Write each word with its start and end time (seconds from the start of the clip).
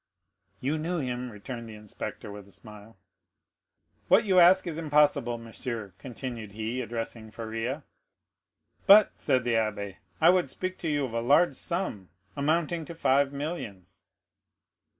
"You 0.61 0.79
knew 0.79 0.97
him," 0.97 1.29
returned 1.29 1.69
the 1.69 1.75
inspector 1.75 2.31
with 2.31 2.47
a 2.47 2.51
smile. 2.51 2.97
"What 4.07 4.25
you 4.25 4.39
ask 4.39 4.65
is 4.65 4.79
impossible, 4.79 5.37
monsieur," 5.37 5.93
continued 5.99 6.53
he, 6.53 6.81
addressing 6.81 7.29
Faria. 7.29 7.83
0175m 8.85 8.85
"But," 8.87 9.11
said 9.15 9.43
the 9.43 9.53
abbé, 9.53 9.97
"I 10.19 10.31
would 10.31 10.49
speak 10.49 10.79
to 10.79 10.87
you 10.87 11.05
of 11.05 11.13
a 11.13 11.21
large 11.21 11.53
sum, 11.55 12.09
amounting 12.35 12.83
to 12.85 12.95
five 12.95 13.31
millions." 13.31 14.05